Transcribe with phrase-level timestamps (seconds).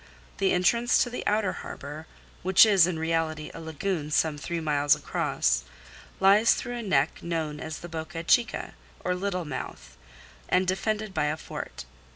[0.39, 2.07] The entrance to the outer harbour,
[2.41, 5.63] which is in reality a lagoon some three miles across,
[6.19, 9.97] lies through a neck known as the Boca Chica or Little Mouth
[10.49, 11.85] and defended by a fort.